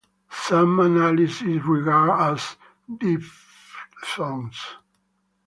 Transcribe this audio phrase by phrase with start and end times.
[0.47, 2.55] Some analyses regard as
[2.97, 4.57] diphthongs.